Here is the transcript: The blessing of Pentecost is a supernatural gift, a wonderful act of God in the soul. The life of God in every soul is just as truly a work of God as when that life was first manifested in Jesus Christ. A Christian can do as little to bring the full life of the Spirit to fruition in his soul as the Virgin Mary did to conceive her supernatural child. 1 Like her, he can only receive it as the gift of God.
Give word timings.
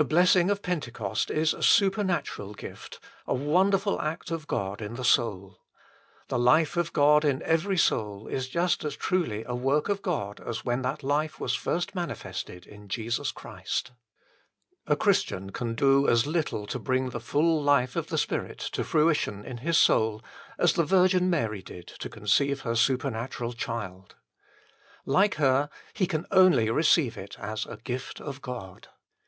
The 0.00 0.04
blessing 0.04 0.48
of 0.48 0.62
Pentecost 0.62 1.28
is 1.28 1.52
a 1.52 1.60
supernatural 1.60 2.54
gift, 2.54 3.00
a 3.26 3.34
wonderful 3.34 4.00
act 4.00 4.30
of 4.30 4.46
God 4.46 4.80
in 4.80 4.94
the 4.94 5.04
soul. 5.04 5.58
The 6.28 6.38
life 6.38 6.76
of 6.76 6.92
God 6.92 7.24
in 7.24 7.42
every 7.42 7.76
soul 7.76 8.28
is 8.28 8.48
just 8.48 8.84
as 8.84 8.94
truly 8.94 9.42
a 9.42 9.56
work 9.56 9.88
of 9.88 10.00
God 10.00 10.38
as 10.40 10.64
when 10.64 10.82
that 10.82 11.02
life 11.02 11.40
was 11.40 11.56
first 11.56 11.96
manifested 11.96 12.64
in 12.64 12.86
Jesus 12.86 13.32
Christ. 13.32 13.90
A 14.86 14.94
Christian 14.94 15.50
can 15.50 15.74
do 15.74 16.08
as 16.08 16.28
little 16.28 16.64
to 16.68 16.78
bring 16.78 17.10
the 17.10 17.18
full 17.18 17.60
life 17.60 17.96
of 17.96 18.06
the 18.06 18.18
Spirit 18.18 18.60
to 18.70 18.84
fruition 18.84 19.44
in 19.44 19.56
his 19.56 19.78
soul 19.78 20.22
as 20.58 20.74
the 20.74 20.84
Virgin 20.84 21.28
Mary 21.28 21.60
did 21.60 21.88
to 21.88 22.08
conceive 22.08 22.60
her 22.60 22.76
supernatural 22.76 23.52
child. 23.52 24.14
1 25.02 25.12
Like 25.12 25.34
her, 25.34 25.68
he 25.92 26.06
can 26.06 26.24
only 26.30 26.70
receive 26.70 27.18
it 27.18 27.36
as 27.40 27.64
the 27.64 27.78
gift 27.78 28.20
of 28.20 28.40
God. 28.40 28.86